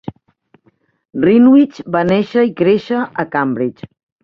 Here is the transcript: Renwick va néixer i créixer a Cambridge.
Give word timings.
Renwick 1.25 1.77
va 1.97 2.03
néixer 2.13 2.47
i 2.51 2.55
créixer 2.65 3.05
a 3.05 3.29
Cambridge. 3.39 3.93